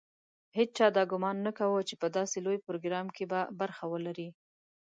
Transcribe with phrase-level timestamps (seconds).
[0.57, 4.29] هېچا دا ګومان نه کاوه چې په داسې لوی پروګرام کې به برخه ولري.